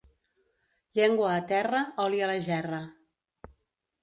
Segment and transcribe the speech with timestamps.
[0.99, 2.81] Llengua a terra, oli a la gerra.